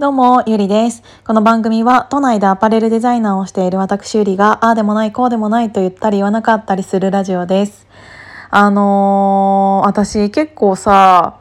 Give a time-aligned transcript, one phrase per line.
[0.00, 1.02] どうも、ゆりです。
[1.26, 7.86] この番組は、都内でアパレルデザイナーをしている私ゆりが、ああでもない、こうでもないと言ったり言わなかったりするラジオです。
[8.48, 11.36] あのー私結構さ、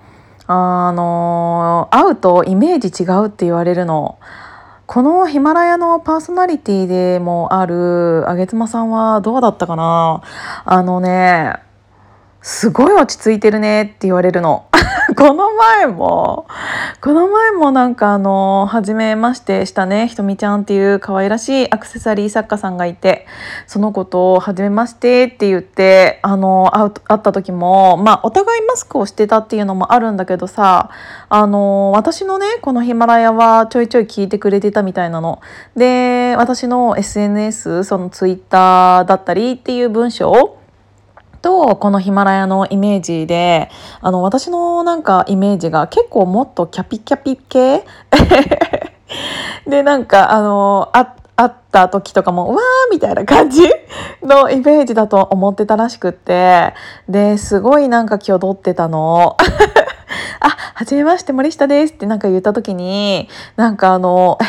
[0.45, 4.19] あのー会うとイメージ違うって言われるの。
[4.87, 10.21] このヒマラヤのパーソナリティでもあるあげつまさんはどうだったかな
[10.65, 11.53] あのね、
[12.41, 14.65] すごい落ち着いてるねって言われるの。
[15.19, 16.47] この前も、
[17.01, 23.27] この前もなんかあの、初めましてしたね、ひとみちゃんっていう可愛らしいアクセサリー作家さんがいて、
[23.67, 30.89] その子と初めましてって言って、あの、会った時も、まあお互いマスクをしてたっていうのもあるんだけどさ、
[31.27, 35.41] あの、私のね、このヒマラヤはちょいちょい聞いてくれてたみたいなの。
[35.75, 40.58] で、私の SNS、そのツイッターだったりっていう文章
[41.41, 43.69] とこのヒマラヤのイメージで
[44.01, 47.83] あの私のなんかイメージが結構もっとキャピキャピ系？
[49.67, 52.59] でなんかあのあ会った時とかも「わー」
[52.91, 53.61] みたいな感じ
[54.21, 56.73] のイメージだと思ってたらしくって
[57.07, 59.37] ですごいなんか気を取ってたの。
[60.41, 64.45] あ、はじめまして森下ですってなんか言った時になんかあのえ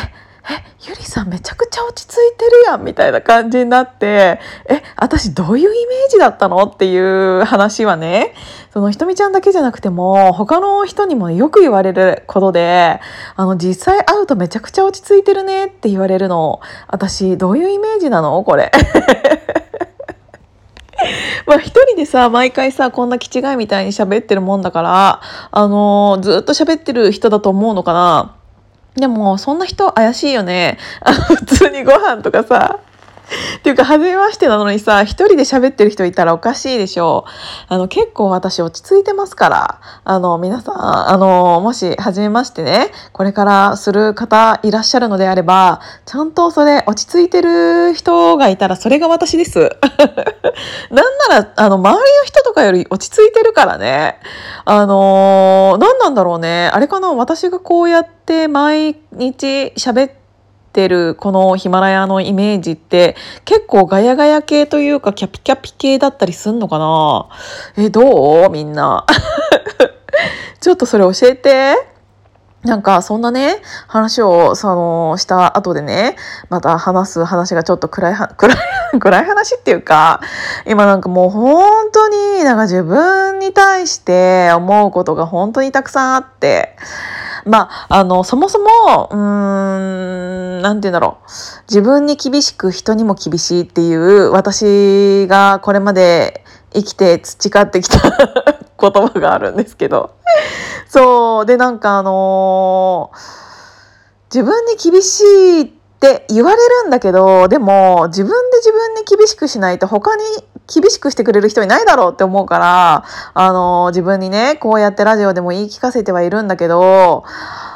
[0.87, 8.33] ゆりさんめちゃくちゃ落ち着いてるやんみたいな感じになってえ私どういうイメージだったのっていう話はね
[8.73, 12.99] そのひとみちゃんだけじゃなくても他の人にもよく言われることで
[13.35, 18.71] あの実際会うとめちゃくちゃ落ち着いてるねって言われるの私どういうイメージなのこれ。
[21.47, 28.35] まあ一人でさ毎回さこんな気違いみたいに喋ってるもんだからあのずっと喋ってる人だと思うのかな
[28.95, 30.77] でもそんな人怪しいよね。
[31.01, 32.79] あ普通にご飯とかさ。
[33.57, 37.25] っていうか初めましてなのにさ一人で喋ってる人いたらおかしいでしょ。
[37.27, 39.81] うあの結構私落ち着いてますから。
[40.03, 49.59] あの皆さんあのもし初めましてねこれからする方いらっしゃるのであればちゃんとそれ落ち着いてる人がいたらそれが私です。
[50.91, 54.19] なんならあの周りの人とかより落ち着いてるからね。
[54.65, 56.69] あの何なんだろうね。
[56.73, 57.13] あれかな？
[57.13, 60.20] 私がこうやって毎日喋って
[60.71, 63.15] てるこのヒマラヤのイメージって
[63.45, 67.29] 結構ガヤガヤ系というかキャピキャピ系だったりすんのかな？
[67.77, 68.49] えどう？
[68.49, 69.05] みんな。
[70.59, 71.75] ちょっとそれ教えて。
[72.63, 76.15] なんかそんなね話をそのした後でね
[76.49, 78.57] また話す話がちょっと暗い暗い
[78.99, 80.21] 暗い話っていうか
[80.65, 86.75] 今なんかもう本当になんか自分に対して思うことが本当にたくさんあって
[87.43, 91.31] まあ、あの、そもそも、うん、なんて言うんだろう。
[91.67, 100.11] 自分に厳しく人にも厳しいっていう、私がこれまで生きて培ってきた言葉があるんですけど。
[100.87, 101.45] そう。
[101.47, 103.41] で、なんかあのー
[104.33, 110.23] 自分に厳しいってって言われるんだけど、でも自分で自分に厳しくしないと他に
[110.73, 117.23] 厳しくしてくれる人いないだろうって思うから、あの自分にね、こうやってラジオでも言い聞かせてはいるんだけど、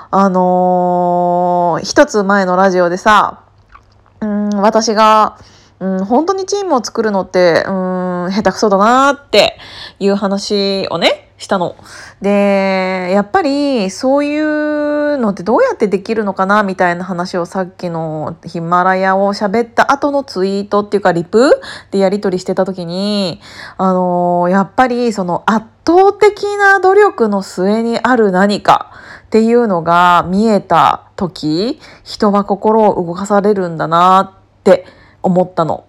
[0.09, 3.43] あのー一つ前のラジオでさ、
[4.21, 5.37] うん、私が、
[5.79, 9.59] うん、本当にチームを作るのって、うん、下手くそだなって
[9.99, 11.75] いう話をね、したの。
[12.21, 23.41] で、やっぱりそういうのってどうやってできるのかなみたいな話をさっきのヒマラヤを喋った後のツイートっていうかリプでやり取りしてた時に、
[23.77, 28.91] あのーやっぱりその圧倒的な努力の末にある何か
[29.25, 34.85] っていうのが見えた時、人は心を動かされるんだなって
[35.21, 35.85] 思ったの。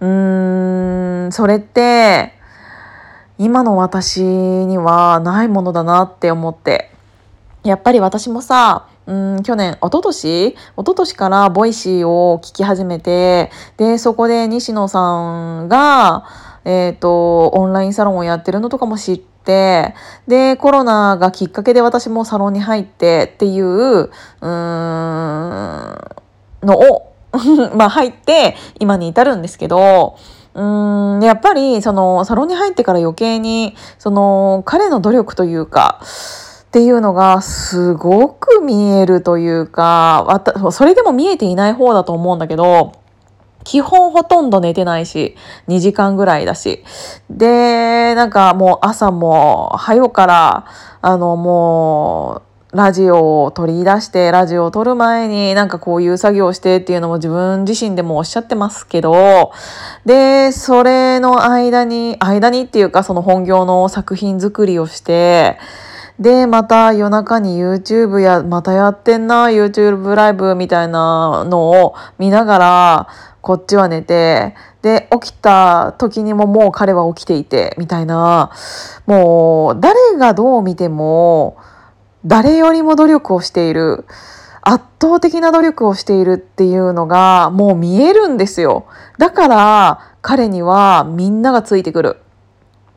[0.00, 2.37] うーん、それって、
[3.38, 6.90] 今の私にはないものだなって思って。
[7.64, 10.48] やっぱり私もさ、うん、去年、一昨年？
[10.48, 16.24] 一昨年からボイシーを聞き始めて、で、そこで西野さんが、
[16.64, 19.94] えっ、と、オンラインサロンをやってるのとかも知って、
[20.26, 24.48] で、コロナがきっかけで私もサロンに入ってっていう、うーん、
[26.62, 27.12] のを、
[27.76, 30.16] まあ入って今に至るんですけど、
[30.58, 42.92] うーんやっぱりそのサロンに入ってから余計にその彼の努力というかっていうのがすごく見えるというかそれでも見えていない方だと思うんだけど
[43.62, 45.36] 基本ほとんど寝てないし
[45.68, 46.82] 2時間ぐらいだし。
[47.30, 50.66] でなんかもう朝も早から
[51.02, 59.52] あのもうラジオを取り出してラジオを撮る前になんかこういう作業をしてっていうのも自分自身でもおっしゃってますけど
[60.04, 65.58] でそれの間に間にっていうかその本業の作品作りをして
[66.18, 73.08] で、また夜中に YouTube や、またやってんな、YouTube ライブみたいなのを見ながら、
[73.40, 78.50] こっちは寝て、で、起きた時にももう彼は起きていて、みたいな、
[79.06, 81.56] もう、誰がどう見ても、
[82.24, 84.04] 誰よりも努力をしている。
[84.62, 88.86] 圧倒的な努力をしているっていうのがもう見えるんですよ。
[89.16, 92.20] だから彼にはみんながついてくる。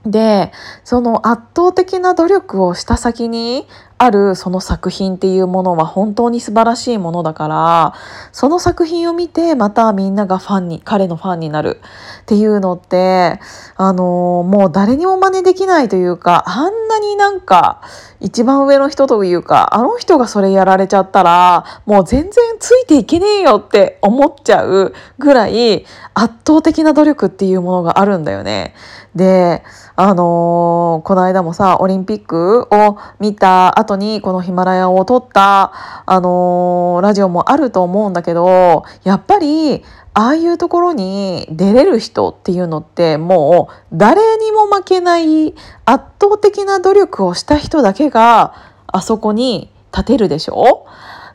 [0.06, 0.52] で、
[0.84, 3.68] その圧倒的な努力をした先に
[4.02, 7.94] あるその作品っていうものは本当に素晴らしいものだから
[8.32, 11.80] その作品を見てまたみんながファンに彼のファンになる
[12.24, 13.40] っていうのって
[13.76, 17.84] あのもう誰にも真似できないというかあんなになんか
[18.20, 28.74] 一番上の人というかあの人がそれやられちゃったらもう全然ついていけねえよって思っちゃうぐらい圧倒的な努力っていうものがあるんだよね。
[29.14, 29.64] で
[29.96, 35.72] あのー、この間もさオリンピックを見た後にこのヒマラヤを撮った、
[36.06, 39.84] あのー、ラジオもあると思うんだけどやっぱり
[40.14, 45.54] ああいうところに出れる人っていうのってもう誰にも負けない
[45.86, 48.54] 圧倒的な努力をした人だけが
[48.88, 50.86] あそこに立てるでしょ？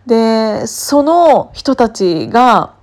[0.06, 2.75] でその人たちが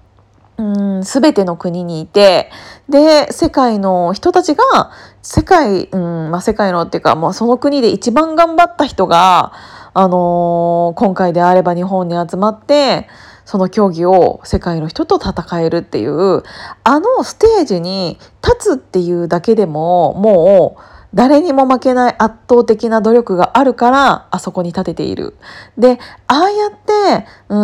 [0.58, 2.52] うん、全ての国にいて
[2.88, 4.92] で世界の人たちが
[5.22, 9.54] 世界、うんまあ、世界のっていうかもうその国で一番頑張った人が、
[9.94, 13.08] あのー、今回であれば日本に集まって
[13.46, 16.44] その競技を世界の人と戦えるっていう
[16.84, 20.84] あのステージに立つっていうだけでももう
[21.14, 25.36] 誰にも負けない圧倒的な努力があるからあそこに立てている。
[25.78, 27.56] でああやってう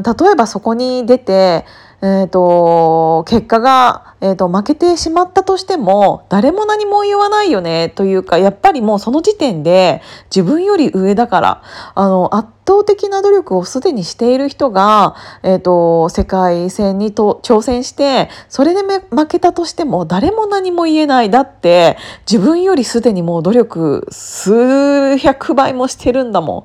[0.00, 1.64] ん例えばそこに出て
[2.04, 10.02] えーと、結果が、えーと、負けてしまったとしても誰も何も言わないよねというかやっぱりもうその時点で
[10.34, 11.62] 自分より上だから
[11.94, 15.14] あの圧倒的な努力をすでにしている人が、
[15.44, 21.96] えーと、世界戦にと挑戦してそれで負けたとしても誰も何も言えないだって
[22.30, 26.64] 自分よりすでにもう努力数百倍もしてるんだも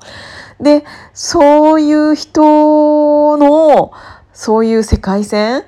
[0.60, 0.63] ん。
[0.63, 0.83] で
[1.13, 3.92] そういう人の
[4.38, 5.63] そういう世界線？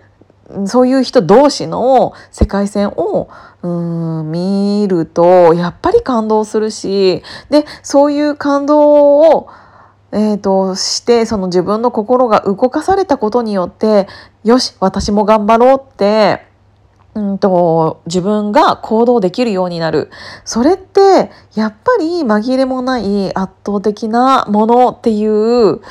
[0.66, 3.30] そういう人同士の世界線を
[3.63, 9.50] うん見るとやっぱり感動するしでそういう感動を
[10.12, 14.07] えーと、してその自分の心が動かされたことによって
[14.44, 16.45] よし私も頑張ろうって
[17.13, 20.10] うんと自分が行動できるようになる。
[20.45, 25.81] それってやっぱり紛れもない圧倒的なものっていう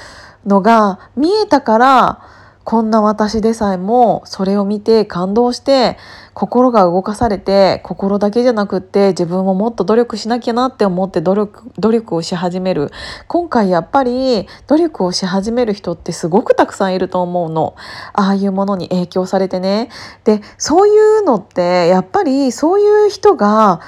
[0.47, 2.38] のが見えたから
[2.69, 5.97] こんな私でさえもそれを見て感動して
[6.35, 12.91] 心が動かされて心だけじゃなくって自分ももっと努力しなきゃなって思って努力努力をし始める。
[13.27, 17.75] 今回やっぱり努力をし始める人ってすごくたくさんいると思うの。
[18.13, 19.89] ああいうものに影響されてね。
[20.25, 23.81] でそういうのってやっぱりそういう人が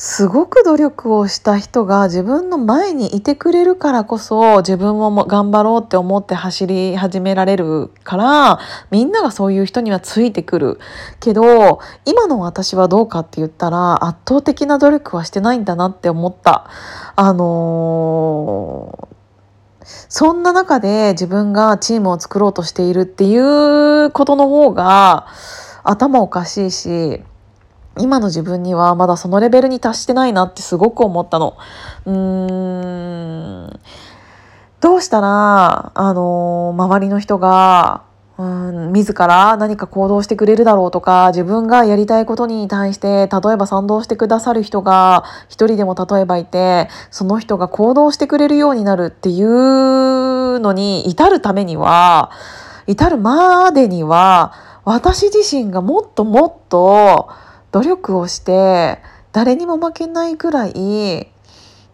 [0.00, 8.60] すごく努力をした人が自分の前にいてくれるからこそ自分も頑張ろうって思って走り始められるから
[8.92, 10.78] みんながそういう人にはついてくる
[11.18, 16.70] けど今の私はどうかって言ったら圧倒的な努力はしてないんだなって思った。
[17.16, 25.26] あのー、そんな中で自分がチームを作ろうとしているっていうことの方が
[25.82, 27.20] 頭おかしいし
[27.96, 31.56] 今の自分にはまだそのレベルに達してないなってすごく思ったの。
[32.06, 33.80] うーん
[34.80, 38.02] どうしたら、あの周りの人が、
[38.38, 52.30] うん、自ら何か行動してくれるだろうとか自分がやりたいことに対して例えば賛同してくださる人が一人でも例えばいてその人が行動してくれるようになるっていうのに至るためには
[52.86, 54.52] 至るまでには
[54.84, 57.28] 私自身がもっともっと
[57.72, 58.98] 努力をして
[59.32, 61.28] 誰にも負けないぐらい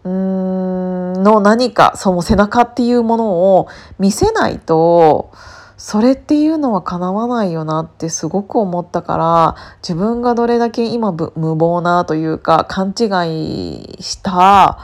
[0.03, 3.67] の何かその背中っていうものを
[3.99, 5.31] 見せないと
[5.77, 13.03] それっていうのは叶わないよなってすごく思ったから自分がどれだけ今無謀なというか勘違
[13.97, 14.79] いした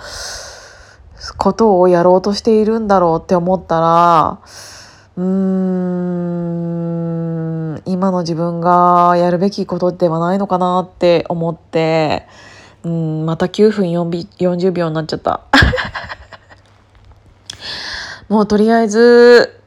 [1.38, 4.42] ことをやろうとしているんだろうって思ったら
[5.18, 12.26] うーん今の自分がやるべきことではないのかなって思って
[12.84, 15.42] うんまた9分40秒になっちゃった。
[18.30, 19.62] もうとりあえず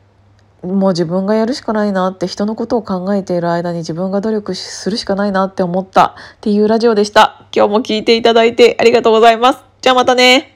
[0.62, 7.46] もう自分がやるしかないなって人のことを考えている間に自分が努力するしかないなって思ったっていうラジオでした。
[7.54, 9.62] 今日も聞いていただいてありがとうございます。
[9.82, 10.53] じゃあまたね。